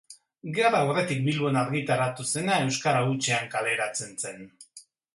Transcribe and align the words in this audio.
Gerra 0.53 0.79
aurretik 0.85 1.21
Bilbon 1.27 1.59
argitaratu 1.61 2.27
zena 2.35 2.57
euskara 2.65 3.07
hutsean 3.13 3.49
kaleratzen 3.55 4.21
zen. 4.27 4.47